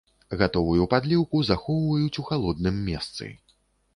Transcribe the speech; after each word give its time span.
Гатовую 0.39 0.85
падліўку 0.93 1.41
захоўваюць 1.49 2.19
у 2.23 2.25
халодным 2.29 2.75
месцы. 2.89 3.29